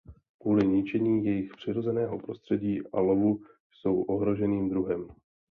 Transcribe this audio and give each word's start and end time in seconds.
Kvůli 0.39 0.67
ničení 0.67 1.25
jejich 1.25 1.51
přirozeného 1.57 2.19
prostředí 2.19 2.81
a 2.93 2.99
lovu 2.99 3.41
jsou 3.71 4.01
ohroženým 4.01 4.69
druhem. 4.69 5.07